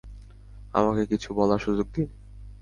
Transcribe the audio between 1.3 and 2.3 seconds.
বলার সুযোগ দিন!